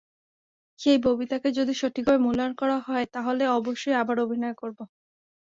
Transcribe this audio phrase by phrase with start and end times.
[0.79, 4.77] সেই ববিতাকে যদি সঠিকভাবে মূল্যায়ন করা হয়, তাহলে অবশ্যই আবার অভিনয় করব।